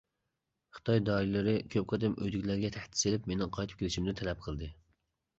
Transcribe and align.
خىتاي 0.75 1.01
دائىرىلىرى 1.09 1.51
كۆپ 1.75 1.85
قېتىم 1.91 2.15
ئۆيدىكىلەرگە 2.23 2.71
تەھدىت 2.77 3.01
سېلىپ، 3.01 3.27
مېنىڭ 3.33 3.51
قايتىپ 3.59 3.83
كېلىشىمنى 3.83 4.15
تەلەپ 4.23 4.41
قىلدى. 4.47 4.71